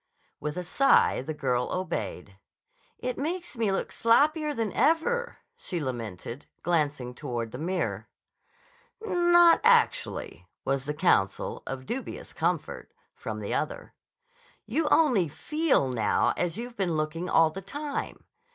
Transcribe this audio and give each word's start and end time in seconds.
With 0.39 0.57
a 0.57 0.63
sigh, 0.63 1.21
the 1.21 1.31
girl 1.35 1.71
obeyed. 1.71 2.35
"It 2.97 3.19
makes 3.19 3.55
me 3.55 3.71
look 3.71 3.91
sloppier 3.91 4.55
than 4.55 4.73
ever," 4.73 5.37
she 5.55 5.79
lamented, 5.79 6.47
glancing 6.63 7.13
toward 7.13 7.51
the 7.51 7.59
mirror. 7.59 8.09
"Not 9.05 9.61
actually," 9.63 10.47
was 10.65 10.85
the 10.85 10.95
counsel—of 10.95 11.85
dubious 11.85 12.33
comfort—from 12.33 13.41
the 13.41 13.53
other. 13.53 13.93
"You 14.65 14.87
only 14.89 15.27
feel 15.27 15.87
now 15.87 16.33
as 16.35 16.57
you've 16.57 16.75
been 16.75 16.93
looking 16.97 17.29
all 17.29 17.51
the 17.51 17.61
time. 17.61 18.23